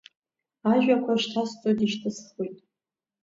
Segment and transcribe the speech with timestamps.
[0.71, 2.57] Ажәақәа шьҭасҵоит-ишьҭысхуеит…